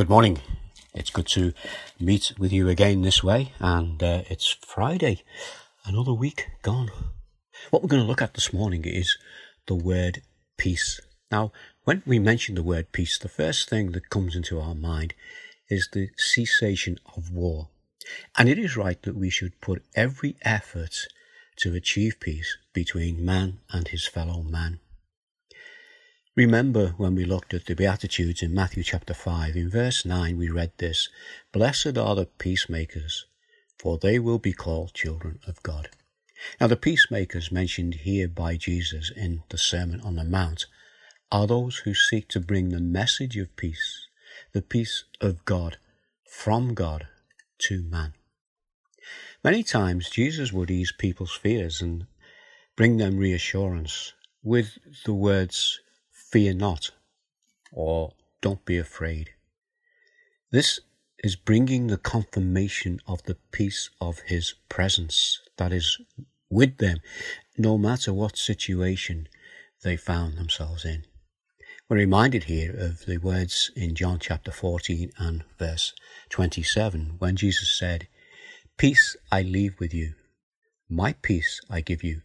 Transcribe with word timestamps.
good 0.00 0.08
morning. 0.08 0.38
It's 0.94 1.10
good 1.10 1.26
to 1.26 1.52
meet 2.00 2.32
with 2.38 2.54
you 2.54 2.70
again 2.70 3.02
this 3.02 3.22
way, 3.22 3.52
and 3.58 4.02
uh, 4.02 4.22
it's 4.30 4.56
Friday, 4.66 5.22
another 5.84 6.14
week 6.14 6.46
gone. 6.62 6.90
What 7.68 7.82
we're 7.82 7.90
going 7.90 8.00
to 8.00 8.08
look 8.08 8.22
at 8.22 8.32
this 8.32 8.50
morning 8.50 8.86
is 8.86 9.18
the 9.66 9.74
word 9.74 10.22
peace. 10.56 11.02
Now, 11.30 11.52
when 11.84 12.02
we 12.06 12.18
mention 12.18 12.54
the 12.54 12.62
word 12.62 12.92
peace, 12.92 13.18
the 13.18 13.28
first 13.28 13.68
thing 13.68 13.92
that 13.92 14.08
comes 14.08 14.34
into 14.34 14.58
our 14.58 14.74
mind 14.74 15.12
is 15.68 15.90
the 15.92 16.08
cessation 16.16 16.96
of 17.14 17.30
war. 17.30 17.68
And 18.38 18.48
it 18.48 18.58
is 18.58 18.78
right 18.78 19.02
that 19.02 19.18
we 19.18 19.28
should 19.28 19.60
put 19.60 19.84
every 19.94 20.34
effort 20.40 20.96
to 21.56 21.74
achieve 21.74 22.20
peace 22.20 22.56
between 22.72 23.22
man 23.22 23.58
and 23.70 23.88
his 23.88 24.06
fellow 24.06 24.42
man. 24.42 24.80
Remember 26.40 26.94
when 26.96 27.14
we 27.16 27.26
looked 27.26 27.52
at 27.52 27.66
the 27.66 27.74
Beatitudes 27.74 28.42
in 28.42 28.54
Matthew 28.54 28.82
chapter 28.82 29.12
5, 29.12 29.56
in 29.56 29.68
verse 29.68 30.06
9 30.06 30.38
we 30.38 30.48
read 30.48 30.72
this 30.78 31.10
Blessed 31.52 31.98
are 31.98 32.14
the 32.14 32.24
peacemakers, 32.24 33.26
for 33.78 33.98
they 33.98 34.18
will 34.18 34.38
be 34.38 34.54
called 34.54 34.94
children 34.94 35.38
of 35.46 35.62
God. 35.62 35.90
Now, 36.58 36.68
the 36.68 36.78
peacemakers 36.78 37.52
mentioned 37.52 37.92
here 37.92 38.26
by 38.26 38.56
Jesus 38.56 39.12
in 39.14 39.42
the 39.50 39.58
Sermon 39.58 40.00
on 40.00 40.16
the 40.16 40.24
Mount 40.24 40.64
are 41.30 41.46
those 41.46 41.76
who 41.84 41.92
seek 41.92 42.26
to 42.28 42.40
bring 42.40 42.70
the 42.70 42.80
message 42.80 43.36
of 43.36 43.54
peace, 43.56 44.06
the 44.54 44.62
peace 44.62 45.04
of 45.20 45.44
God, 45.44 45.76
from 46.26 46.72
God 46.72 47.06
to 47.68 47.82
man. 47.82 48.14
Many 49.44 49.62
times 49.62 50.08
Jesus 50.08 50.54
would 50.54 50.70
ease 50.70 50.90
people's 50.90 51.36
fears 51.36 51.82
and 51.82 52.06
bring 52.76 52.96
them 52.96 53.18
reassurance 53.18 54.14
with 54.42 54.78
the 55.04 55.12
words, 55.12 55.78
fear 56.30 56.54
not, 56.54 56.90
or 57.72 58.14
don't 58.40 58.64
be 58.64 58.78
afraid. 58.78 59.30
This 60.50 60.80
is 61.22 61.36
bringing 61.36 61.86
the 61.86 61.98
confirmation 61.98 63.00
of 63.06 63.22
the 63.24 63.36
peace 63.52 63.90
of 64.00 64.20
his 64.20 64.54
presence 64.68 65.40
that 65.56 65.72
is 65.72 65.98
with 66.48 66.78
them, 66.78 66.98
no 67.58 67.76
matter 67.76 68.12
what 68.12 68.36
situation 68.36 69.28
they 69.82 69.96
found 69.96 70.36
themselves 70.36 70.84
in. 70.84 71.04
We're 71.88 71.98
reminded 71.98 72.44
here 72.44 72.74
of 72.76 73.06
the 73.06 73.18
words 73.18 73.70
in 73.74 73.94
John 73.94 74.18
chapter 74.20 74.52
14 74.52 75.10
and 75.18 75.44
verse 75.58 75.92
27 76.28 77.16
when 77.18 77.36
Jesus 77.36 77.76
said, 77.76 78.06
Peace 78.78 79.16
I 79.30 79.42
leave 79.42 79.78
with 79.80 79.92
you, 79.92 80.14
my 80.88 81.12
peace 81.14 81.60
I 81.68 81.80
give 81.80 82.02
you. 82.02 82.22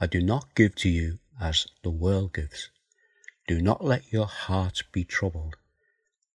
I 0.00 0.06
do 0.06 0.20
not 0.20 0.54
give 0.54 0.74
to 0.76 0.88
you 0.88 1.18
as 1.40 1.66
the 1.82 1.90
world 1.90 2.34
gives. 2.34 2.70
Do 3.46 3.60
not 3.60 3.84
let 3.84 4.12
your 4.12 4.26
heart 4.26 4.82
be 4.90 5.04
troubled, 5.04 5.56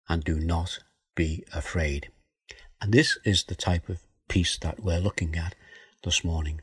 and 0.07 0.23
do 0.23 0.39
not 0.39 0.79
be 1.13 1.43
afraid. 1.53 2.09
And 2.81 2.93
this 2.93 3.17
is 3.25 3.43
the 3.43 3.55
type 3.55 3.89
of 3.89 4.01
peace 4.29 4.57
that 4.59 4.81
we're 4.81 4.99
looking 4.99 5.35
at 5.35 5.55
this 6.03 6.23
morning. 6.23 6.61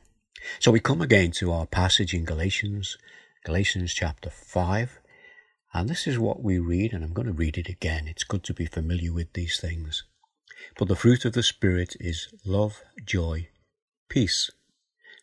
So 0.59 0.71
we 0.71 0.79
come 0.79 1.01
again 1.01 1.31
to 1.33 1.51
our 1.51 1.67
passage 1.67 2.15
in 2.15 2.25
Galatians, 2.25 2.97
Galatians 3.45 3.93
chapter 3.93 4.31
5. 4.31 4.99
And 5.73 5.87
this 5.87 6.07
is 6.07 6.17
what 6.17 6.41
we 6.41 6.57
read, 6.57 6.93
and 6.93 7.03
I'm 7.03 7.13
going 7.13 7.27
to 7.27 7.33
read 7.33 7.57
it 7.57 7.69
again. 7.69 8.07
It's 8.07 8.23
good 8.23 8.43
to 8.45 8.53
be 8.53 8.65
familiar 8.65 9.13
with 9.13 9.33
these 9.33 9.59
things. 9.59 10.03
But 10.77 10.87
the 10.87 10.95
fruit 10.95 11.25
of 11.25 11.33
the 11.33 11.43
Spirit 11.43 11.95
is 11.99 12.27
love, 12.43 12.81
joy, 13.05 13.49
peace, 14.09 14.49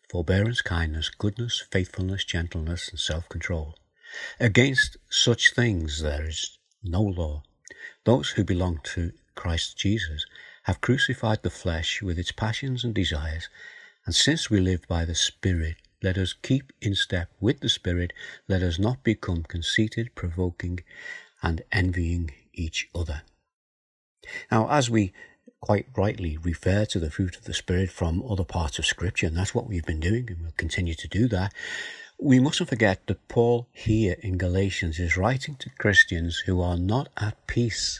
forbearance, 0.09 0.61
kindness, 0.61 1.09
goodness, 1.09 1.65
faithfulness, 1.69 2.23
gentleness, 2.23 2.87
and 2.87 2.99
self 2.99 3.27
control. 3.27 3.75
Against 4.39 4.97
such 5.09 5.53
things 5.53 6.01
there 6.01 6.25
is 6.25 6.57
no 6.83 7.01
law. 7.01 7.43
Those 8.05 8.31
who 8.31 8.43
belong 8.43 8.79
to 8.95 9.11
Christ 9.35 9.77
Jesus 9.77 10.25
have 10.63 10.81
crucified 10.81 11.43
the 11.43 11.49
flesh 11.49 12.01
with 12.01 12.19
its 12.19 12.31
passions 12.31 12.83
and 12.83 12.93
desires, 12.93 13.49
and 14.05 14.15
since 14.15 14.49
we 14.49 14.59
live 14.59 14.87
by 14.87 15.05
the 15.05 15.15
Spirit, 15.15 15.75
let 16.01 16.17
us 16.17 16.33
keep 16.33 16.71
in 16.81 16.95
step 16.95 17.29
with 17.39 17.59
the 17.59 17.69
Spirit. 17.69 18.13
Let 18.47 18.61
us 18.61 18.77
not 18.77 19.03
become 19.03 19.43
conceited, 19.43 20.13
provoking, 20.15 20.81
and 21.41 21.63
envying 21.71 22.31
each 22.53 22.89
other. 22.93 23.23
Now, 24.51 24.69
as 24.69 24.89
we 24.89 25.13
quite 25.59 25.87
rightly 25.97 26.37
refer 26.37 26.85
to 26.85 26.99
the 26.99 27.09
fruit 27.09 27.35
of 27.35 27.45
the 27.45 27.53
Spirit 27.53 27.91
from 27.91 28.23
other 28.29 28.43
parts 28.43 28.77
of 28.77 28.85
Scripture, 28.85 29.27
and 29.27 29.35
that's 29.35 29.55
what 29.55 29.67
we've 29.67 29.85
been 29.85 29.99
doing, 29.99 30.29
and 30.29 30.41
we'll 30.41 30.51
continue 30.55 30.93
to 30.93 31.07
do 31.07 31.27
that, 31.29 31.53
we 32.19 32.39
mustn't 32.39 32.69
forget 32.69 33.05
that 33.05 33.27
Paul 33.27 33.67
here 33.71 34.15
in 34.21 34.37
Galatians 34.37 34.97
is 34.97 35.17
writing 35.17 35.55
to 35.57 35.69
Christians 35.69 36.39
who 36.39 36.59
are 36.61 36.77
not 36.77 37.09
at 37.15 37.45
peace. 37.45 37.99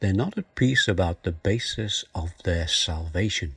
They're 0.00 0.14
not 0.14 0.38
at 0.38 0.54
peace 0.54 0.88
about 0.88 1.22
the 1.22 1.32
basis 1.32 2.02
of 2.14 2.32
their 2.44 2.66
salvation. 2.66 3.54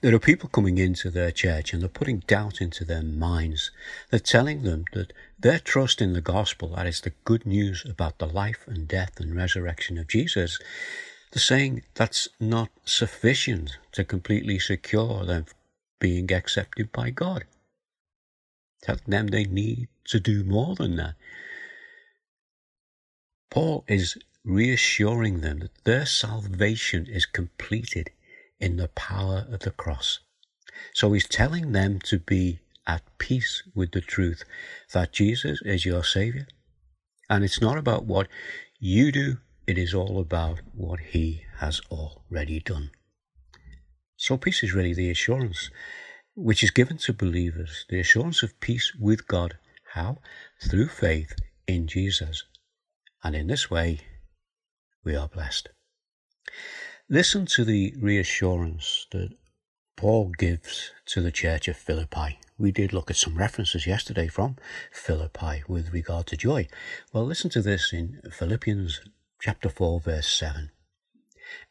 There 0.00 0.14
are 0.14 0.18
people 0.18 0.48
coming 0.48 0.78
into 0.78 1.10
their 1.10 1.30
church 1.30 1.72
and 1.72 1.82
they're 1.82 1.90
putting 1.90 2.20
doubt 2.20 2.62
into 2.62 2.82
their 2.82 3.02
minds. 3.02 3.70
They're 4.10 4.20
telling 4.20 4.62
them 4.62 4.86
that 4.94 5.12
their 5.38 5.58
trust 5.58 6.00
in 6.00 6.14
the 6.14 6.22
gospel, 6.22 6.74
that 6.74 6.86
is 6.86 7.02
the 7.02 7.12
good 7.24 7.44
news 7.44 7.84
about 7.84 8.18
the 8.18 8.26
life 8.26 8.64
and 8.66 8.88
death 8.88 9.20
and 9.20 9.36
resurrection 9.36 9.98
of 9.98 10.08
Jesus, 10.08 10.58
they're 11.32 11.40
saying 11.40 11.82
that's 11.94 12.26
not 12.40 12.70
sufficient 12.86 13.76
to 13.92 14.02
completely 14.02 14.58
secure 14.58 15.26
them 15.26 15.44
being 16.00 16.32
accepted 16.32 16.90
by 16.90 17.10
God 17.10 17.44
telling 18.82 19.02
them 19.06 19.28
they 19.28 19.44
need 19.44 19.88
to 20.06 20.20
do 20.20 20.44
more 20.44 20.74
than 20.74 20.96
that. 20.96 21.14
Paul 23.50 23.84
is 23.88 24.18
reassuring 24.44 25.40
them 25.40 25.60
that 25.60 25.84
their 25.84 26.06
salvation 26.06 27.06
is 27.06 27.26
completed 27.26 28.10
in 28.60 28.76
the 28.76 28.88
power 28.88 29.46
of 29.50 29.60
the 29.60 29.70
cross. 29.70 30.20
So 30.94 31.12
he's 31.12 31.28
telling 31.28 31.72
them 31.72 31.98
to 32.00 32.18
be 32.18 32.60
at 32.86 33.02
peace 33.18 33.62
with 33.74 33.92
the 33.92 34.00
truth 34.00 34.44
that 34.92 35.12
Jesus 35.12 35.60
is 35.62 35.84
your 35.84 36.02
Savior. 36.02 36.46
And 37.28 37.44
it's 37.44 37.60
not 37.60 37.76
about 37.76 38.06
what 38.06 38.28
you 38.78 39.12
do, 39.12 39.38
it 39.66 39.76
is 39.76 39.92
all 39.92 40.18
about 40.18 40.60
what 40.72 41.00
He 41.00 41.42
has 41.58 41.80
already 41.90 42.60
done. 42.60 42.90
So 44.16 44.36
peace 44.38 44.62
is 44.62 44.72
really 44.72 44.94
the 44.94 45.10
assurance 45.10 45.70
which 46.40 46.62
is 46.62 46.70
given 46.70 46.96
to 46.96 47.12
believers 47.12 47.84
the 47.88 47.98
assurance 47.98 48.44
of 48.44 48.60
peace 48.60 48.92
with 48.94 49.26
God. 49.26 49.58
How? 49.94 50.18
Through 50.62 50.88
faith 50.88 51.34
in 51.66 51.88
Jesus. 51.88 52.44
And 53.24 53.34
in 53.34 53.48
this 53.48 53.68
way, 53.68 54.00
we 55.04 55.16
are 55.16 55.28
blessed. 55.28 55.70
Listen 57.10 57.44
to 57.46 57.64
the 57.64 57.92
reassurance 57.98 59.06
that 59.10 59.30
Paul 59.96 60.30
gives 60.38 60.92
to 61.06 61.20
the 61.20 61.32
church 61.32 61.66
of 61.66 61.76
Philippi. 61.76 62.38
We 62.56 62.70
did 62.70 62.92
look 62.92 63.10
at 63.10 63.16
some 63.16 63.36
references 63.36 63.84
yesterday 63.84 64.28
from 64.28 64.56
Philippi 64.92 65.64
with 65.66 65.92
regard 65.92 66.28
to 66.28 66.36
joy. 66.36 66.68
Well, 67.12 67.24
listen 67.24 67.50
to 67.50 67.62
this 67.62 67.92
in 67.92 68.20
Philippians 68.30 69.00
chapter 69.40 69.68
4, 69.68 70.00
verse 70.00 70.32
7. 70.32 70.70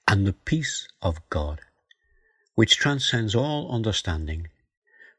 And 0.09 0.27
the 0.27 0.33
peace 0.33 0.89
of 1.01 1.22
God, 1.29 1.61
which 2.56 2.75
transcends 2.75 3.33
all 3.33 3.72
understanding, 3.73 4.47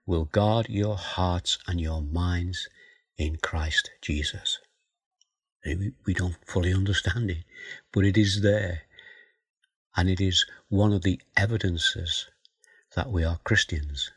will 0.08 0.24
guard 0.24 0.70
your 0.70 0.96
hearts 0.96 1.58
and 1.66 1.78
your 1.78 2.00
minds 2.00 2.70
in 3.18 3.36
Christ 3.36 3.90
Jesus. 4.00 4.58
Eh, 5.66 5.74
we 6.06 6.14
don't 6.14 6.38
fully 6.46 6.72
understand 6.72 7.30
it, 7.30 7.44
but 7.92 8.06
it 8.06 8.16
is 8.16 8.40
there. 8.40 8.84
And 9.94 10.08
it 10.08 10.18
is 10.18 10.46
one 10.70 10.94
of 10.94 11.02
the 11.02 11.20
evidences 11.36 12.26
that 12.96 13.10
we 13.10 13.22
are 13.22 13.38
Christians 13.44 14.10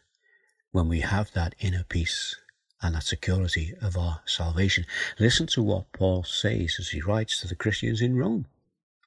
when 0.71 0.87
we 0.87 1.01
have 1.01 1.33
that 1.33 1.55
inner 1.59 1.83
peace 1.83 2.37
and 2.81 2.95
that 2.95 3.03
security 3.03 3.73
of 3.81 3.97
our 3.97 4.21
salvation. 4.25 4.85
Listen 5.19 5.45
to 5.47 5.61
what 5.61 5.91
Paul 5.91 6.23
says 6.23 6.77
as 6.79 6.87
he 6.89 7.01
writes 7.01 7.41
to 7.41 7.49
the 7.49 7.55
Christians 7.55 7.99
in 7.99 8.15
Rome. 8.15 8.45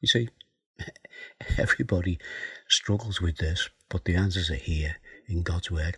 You 0.02 0.08
see, 0.08 0.28
everybody 1.56 2.18
struggles 2.68 3.22
with 3.22 3.38
this, 3.38 3.70
but 3.88 4.04
the 4.04 4.16
answers 4.16 4.50
are 4.50 4.56
here 4.56 4.96
in 5.26 5.42
God's 5.42 5.70
Word. 5.70 5.96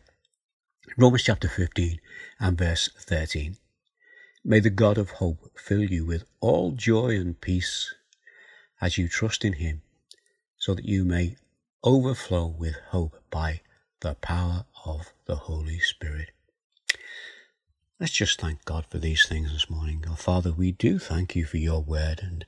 Romans 0.97 1.25
chapter 1.25 1.49
15 1.49 2.00
and 2.41 2.56
verse 2.56 2.88
13. 3.00 3.59
May 4.43 4.61
the 4.61 4.71
God 4.71 4.97
of 4.97 5.11
hope 5.11 5.50
fill 5.59 5.83
you 5.83 6.06
with 6.06 6.25
all 6.41 6.73
joy 6.73 7.17
and 7.17 7.38
peace 7.38 7.94
as 8.81 8.97
you 8.97 9.06
trust 9.06 9.44
in 9.44 9.55
him, 9.55 9.83
so 10.56 10.75
that 10.75 10.87
you 10.87 11.05
may 11.05 11.37
overflow 11.85 12.47
with 12.47 12.77
hope 12.91 13.21
by 13.31 13.61
the 14.00 14.15
power 14.15 14.65
of 14.87 15.12
the 15.27 15.37
Holy 15.37 15.81
Spirit. 15.81 16.31
Let's 18.00 18.12
just 18.12 18.41
thank 18.41 18.65
God 18.65 18.87
for 18.88 18.99
these 18.99 19.27
things 19.27 19.53
this 19.53 19.69
morning. 19.69 20.03
Our 20.09 20.17
Father, 20.17 20.53
we 20.53 20.73
do 20.73 20.99
thank 20.99 21.37
you 21.37 21.44
for 21.44 21.59
your 21.59 21.83
word 21.83 22.21
and 22.23 22.47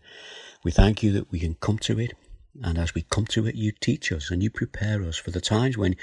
we 0.65 0.71
thank 0.71 1.03
you 1.03 1.13
that 1.13 1.31
we 1.31 1.41
can 1.41 1.57
come 1.57 1.79
to 1.81 2.01
it. 2.01 2.13
And 2.63 2.79
as 2.79 2.95
we 2.95 3.03
come 3.03 3.27
to 3.27 3.47
it, 3.47 3.57
you 3.57 3.73
teach 3.73 4.11
us 4.11 4.31
and 4.31 4.43
you 4.43 4.51
prepare 4.51 5.03
us 5.03 5.17
for 5.17 5.33
the 5.33 5.41
times 5.41 5.77
when 5.77 5.97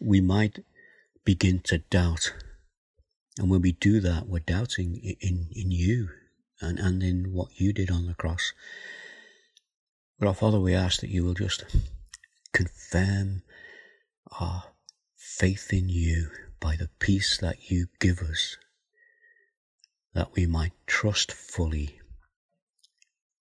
we 0.00 0.20
might 0.20 0.64
begin 1.24 1.60
to 1.60 1.78
doubt. 1.78 2.32
And 3.38 3.50
when 3.50 3.62
we 3.62 3.72
do 3.72 4.00
that, 4.00 4.28
we're 4.28 4.40
doubting 4.40 4.96
in, 4.96 5.48
in 5.52 5.70
you 5.70 6.08
and, 6.60 6.78
and 6.78 7.02
in 7.02 7.32
what 7.32 7.60
you 7.60 7.72
did 7.72 7.90
on 7.90 8.06
the 8.06 8.14
cross. 8.14 8.52
But 10.18 10.28
our 10.28 10.34
Father, 10.34 10.60
we 10.60 10.74
ask 10.74 11.00
that 11.00 11.10
you 11.10 11.24
will 11.24 11.34
just 11.34 11.64
confirm 12.52 13.42
our 14.40 14.64
faith 15.16 15.72
in 15.72 15.88
you 15.88 16.30
by 16.60 16.76
the 16.76 16.90
peace 17.00 17.38
that 17.38 17.70
you 17.70 17.86
give 17.98 18.20
us, 18.20 18.56
that 20.14 20.34
we 20.34 20.46
might 20.46 20.72
trust 20.86 21.32
fully 21.32 21.98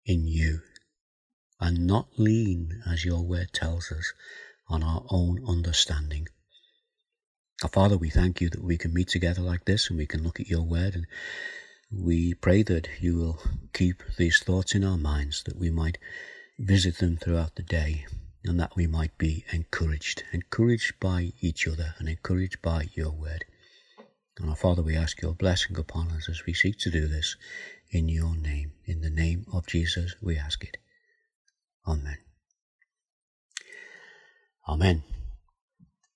in 0.06 0.26
you 0.26 0.62
and 1.60 1.86
not 1.86 2.08
lean, 2.18 2.82
as 2.88 3.06
your 3.06 3.22
word 3.22 3.54
tells 3.54 3.92
us, 3.92 4.14
on 4.68 4.82
our 4.82 5.06
own 5.10 5.46
understanding. 5.48 6.28
Our 7.64 7.70
Father, 7.70 7.96
we 7.96 8.10
thank 8.10 8.42
you 8.42 8.50
that 8.50 8.64
we 8.64 8.78
can 8.78 8.92
meet 8.92 9.10
together 9.10 9.42
like 9.42 9.66
this 9.66 9.90
and 9.90 10.00
we 10.00 10.08
can 10.08 10.24
look 10.24 10.40
at 10.40 10.48
your 10.48 10.64
word 10.64 10.96
and 10.96 11.06
we 11.92 12.34
pray 12.34 12.64
that 12.64 12.88
you 13.00 13.18
will 13.18 13.40
keep 13.72 14.02
these 14.18 14.40
thoughts 14.40 14.74
in 14.74 14.84
our 14.84 14.98
minds, 14.98 15.44
that 15.44 15.58
we 15.58 15.70
might 15.70 16.00
visit 16.58 16.98
them 16.98 17.18
throughout 17.18 17.56
the 17.56 17.64
day 17.64 18.06
and 18.44 18.60
that 18.60 18.76
we 18.76 18.88
might 18.88 19.16
be 19.20 19.46
encouraged, 19.52 20.24
encouraged 20.32 21.00
by 21.00 21.34
each 21.40 21.68
other 21.68 21.94
and 22.00 22.10
encouraged 22.10 22.64
by 22.64 22.90
your 22.96 23.12
word. 23.12 23.46
And 24.40 24.50
our 24.50 24.56
Father, 24.56 24.82
we 24.82 24.96
ask 24.96 25.22
your 25.22 25.36
blessing 25.36 25.78
upon 25.78 26.08
us 26.08 26.30
as 26.30 26.44
we 26.48 26.56
seek 26.56 26.80
to 26.80 26.90
do 26.90 27.08
this 27.08 27.36
in 27.92 28.10
your 28.10 28.36
name. 28.36 28.72
In 28.86 29.02
the 29.02 29.12
name 29.12 29.46
of 29.54 29.68
Jesus, 29.68 30.16
we 30.20 30.36
ask 30.36 30.64
it. 30.64 30.78
Amen. 31.88 32.18
Amen. 34.68 35.04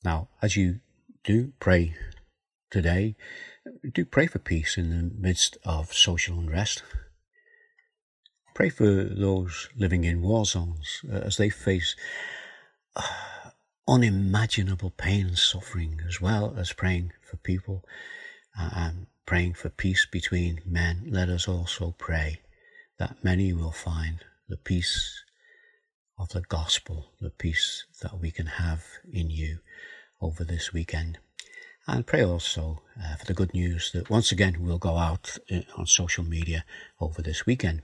Now, 0.03 0.29
as 0.41 0.55
you 0.55 0.79
do 1.25 1.51
pray 1.59 1.95
today, 2.69 3.15
do 3.93 4.05
pray 4.05 4.27
for 4.27 4.37
peace 4.39 4.77
in 4.77 4.89
the 4.91 5.11
midst 5.19 5.57
of 5.65 5.91
social 5.91 6.37
unrest. 6.37 6.83
Pray 8.53 8.69
for 8.69 9.03
those 9.03 9.67
living 9.75 10.03
in 10.03 10.21
war 10.21 10.45
zones 10.45 11.01
uh, 11.11 11.17
as 11.17 11.37
they 11.37 11.49
face 11.49 11.95
uh, 12.95 13.01
unimaginable 13.87 14.91
pain 14.91 15.25
and 15.27 15.37
suffering, 15.37 15.99
as 16.07 16.21
well 16.21 16.53
as 16.57 16.71
praying 16.73 17.11
for 17.21 17.37
people 17.37 17.83
uh, 18.57 18.69
and 18.73 19.07
praying 19.25 19.55
for 19.55 19.69
peace 19.69 20.05
between 20.09 20.61
men. 20.63 21.07
Let 21.09 21.29
us 21.29 21.47
also 21.47 21.95
pray 21.97 22.41
that 22.99 23.23
many 23.23 23.51
will 23.51 23.71
find 23.71 24.23
the 24.47 24.57
peace 24.57 25.23
of 26.19 26.29
the 26.29 26.41
gospel, 26.41 27.07
the 27.19 27.31
peace 27.31 27.85
that 28.01 28.19
we 28.19 28.29
can 28.29 28.45
have 28.45 28.85
in 29.11 29.31
you 29.31 29.57
over 30.21 30.43
this 30.43 30.73
weekend. 30.73 31.19
And 31.87 32.07
pray 32.07 32.23
also 32.23 32.81
uh, 33.01 33.15
for 33.15 33.25
the 33.25 33.33
good 33.33 33.53
news 33.53 33.91
that 33.93 34.09
once 34.09 34.31
again 34.31 34.57
we'll 34.59 34.79
go 34.79 34.97
out 34.97 35.37
uh, 35.51 35.61
on 35.77 35.85
social 35.85 36.23
media 36.23 36.65
over 36.99 37.21
this 37.21 37.45
weekend. 37.45 37.83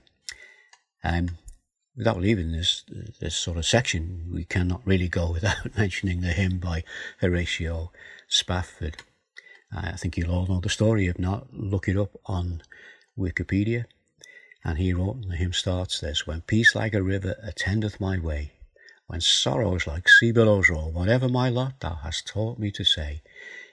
Um, 1.04 1.38
without 1.96 2.20
leaving 2.20 2.52
this 2.52 2.84
this 3.20 3.36
sort 3.36 3.58
of 3.58 3.66
section, 3.66 4.30
we 4.32 4.44
cannot 4.44 4.86
really 4.86 5.08
go 5.08 5.30
without 5.32 5.76
mentioning 5.76 6.20
the 6.20 6.32
hymn 6.32 6.58
by 6.58 6.84
Horatio 7.20 7.92
Spafford. 8.28 8.96
I 9.74 9.92
think 9.92 10.16
you'll 10.16 10.32
all 10.32 10.46
know 10.46 10.60
the 10.60 10.68
story. 10.68 11.06
If 11.06 11.18
not, 11.18 11.52
look 11.52 11.88
it 11.88 11.96
up 11.96 12.18
on 12.26 12.62
Wikipedia. 13.18 13.86
And 14.64 14.78
he 14.78 14.92
wrote, 14.92 15.16
and 15.16 15.30
the 15.30 15.36
hymn 15.36 15.52
starts 15.52 16.00
this 16.00 16.26
When 16.26 16.42
peace 16.42 16.74
like 16.74 16.94
a 16.94 17.02
river 17.02 17.36
attendeth 17.42 17.98
my 18.00 18.18
way, 18.18 18.52
when 19.12 19.20
sorrows 19.20 19.86
like 19.86 20.08
sea 20.08 20.32
billows 20.32 20.70
roll, 20.70 20.90
whatever 20.90 21.28
my 21.28 21.50
lot 21.50 21.78
thou 21.80 21.96
hast 21.96 22.26
taught 22.26 22.58
me 22.58 22.70
to 22.70 22.82
say, 22.82 23.20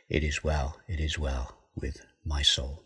it 0.09 0.21
is 0.21 0.43
well, 0.43 0.75
it 0.85 0.99
is 0.99 1.17
well 1.17 1.55
with 1.77 2.05
my 2.25 2.41
soul. 2.41 2.83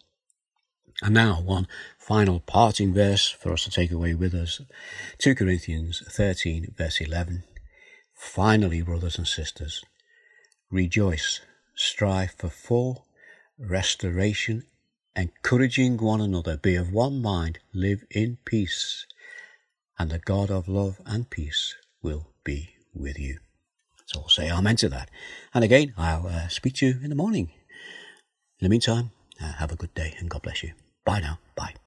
And 1.02 1.16
now, 1.16 1.42
one 1.42 1.68
final 1.98 2.40
parting 2.40 2.94
verse 2.94 3.28
for 3.28 3.54
us 3.54 3.64
to 3.64 3.72
take 3.72 3.92
away 3.92 4.14
with 4.14 4.36
us 4.36 4.62
2 5.18 5.34
Corinthians 5.34 6.04
13, 6.08 6.76
verse 6.78 7.02
11. 7.02 7.44
Finally, 8.14 8.84
brothers 8.84 9.18
and 9.18 9.28
sisters, 9.28 9.84
rejoice, 10.70 11.42
strive 11.74 12.36
for 12.38 12.50
full 12.50 13.08
restoration 13.58 14.68
encouraging 15.16 15.98
one 15.98 16.22
another, 16.22 16.56
be 16.58 16.76
of 16.76 16.92
one 16.92 17.20
mind, 17.20 17.58
live 17.74 18.04
in 18.12 18.38
peace, 18.46 19.08
and 19.98 20.12
the 20.12 20.20
God 20.20 20.52
of 20.52 20.68
love 20.68 21.02
and 21.08 21.28
peace 21.32 21.74
will 22.04 22.28
be 22.44 22.76
with 22.94 23.18
you. 23.18 23.40
So 24.06 24.22
I'll 24.22 24.30
say 24.30 24.52
amen 24.52 24.76
to 24.78 24.90
that. 24.90 25.10
And 25.54 25.64
again, 25.64 25.94
I'll 25.98 26.28
uh, 26.28 26.48
speak 26.50 26.76
to 26.76 26.88
you 26.88 27.00
in 27.02 27.10
the 27.10 27.16
morning. 27.16 27.52
In 28.60 28.66
the 28.66 28.70
meantime, 28.70 29.12
uh, 29.42 29.54
have 29.54 29.72
a 29.72 29.76
good 29.76 29.94
day 29.94 30.16
and 30.20 30.30
God 30.30 30.44
bless 30.44 30.62
you. 30.62 30.74
Bye 31.06 31.22
now. 31.22 31.40
Bye. 31.56 31.83